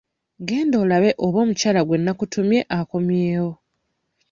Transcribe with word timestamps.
Genda 0.47 0.75
olabe 0.83 1.09
oba 1.25 1.37
omukyala 1.43 1.81
gwe 1.83 1.97
nnakutumye 1.99 2.59
akomyewo. 2.77 3.51